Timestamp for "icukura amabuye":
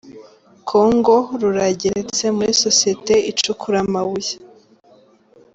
3.31-4.33